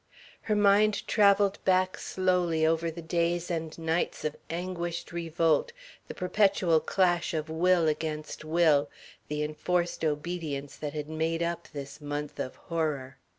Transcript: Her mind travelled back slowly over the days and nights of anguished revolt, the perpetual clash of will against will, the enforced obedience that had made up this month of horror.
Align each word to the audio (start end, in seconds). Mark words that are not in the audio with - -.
Her 0.49 0.55
mind 0.55 1.05
travelled 1.05 1.63
back 1.63 1.95
slowly 1.95 2.65
over 2.65 2.89
the 2.89 3.03
days 3.03 3.51
and 3.51 3.77
nights 3.77 4.25
of 4.25 4.35
anguished 4.49 5.11
revolt, 5.11 5.73
the 6.07 6.15
perpetual 6.15 6.79
clash 6.79 7.35
of 7.35 7.51
will 7.51 7.87
against 7.87 8.43
will, 8.43 8.89
the 9.27 9.43
enforced 9.43 10.03
obedience 10.03 10.75
that 10.75 10.93
had 10.95 11.07
made 11.07 11.43
up 11.43 11.67
this 11.71 12.01
month 12.01 12.39
of 12.39 12.55
horror. 12.55 13.17